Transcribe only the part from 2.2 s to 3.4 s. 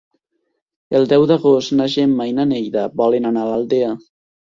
i na Neida volen